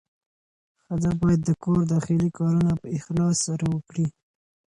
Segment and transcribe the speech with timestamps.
[0.83, 4.07] ښځه باید د کور داخلي کارونه په اخلاص سره وکړي.